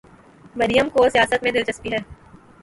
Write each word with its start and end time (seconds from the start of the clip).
مریم 0.55 0.89
کو 0.89 1.09
سیاست 1.09 1.43
میں 1.43 1.51
دلچسپی 1.51 1.91
ہے۔ 1.93 1.97